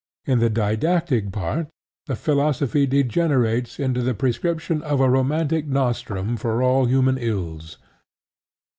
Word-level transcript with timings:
In 0.25 0.39
the 0.39 0.49
didactic 0.49 1.31
part 1.31 1.67
the 2.07 2.15
philosophy 2.15 2.87
degenerates 2.87 3.77
into 3.79 4.01
the 4.01 4.15
prescription 4.15 4.81
of 4.81 4.99
a 4.99 5.07
romantic 5.07 5.67
nostrum 5.67 6.37
for 6.37 6.63
all 6.63 6.85
human 6.85 7.19
ills. 7.19 7.77